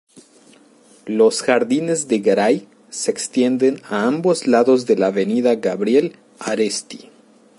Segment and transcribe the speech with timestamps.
[1.05, 7.11] Los jardines de Garai se extienden a ambos lados de la avenida Gabriel Aresti.